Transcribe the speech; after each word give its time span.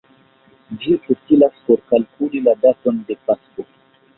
Ĝi 0.85 0.95
utilas 1.15 1.61
por 1.67 1.83
kalkuli 1.91 2.43
la 2.49 2.57
daton 2.65 2.99
de 3.11 3.19
Pasko. 3.29 3.69